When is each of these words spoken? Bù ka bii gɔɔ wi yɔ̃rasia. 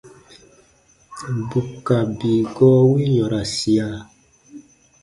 Bù 1.47 1.59
ka 1.85 1.97
bii 2.17 2.41
gɔɔ 2.55 2.79
wi 2.91 3.03
yɔ̃rasia. 3.17 3.87